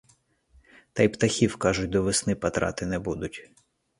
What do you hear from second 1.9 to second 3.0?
весни патрати не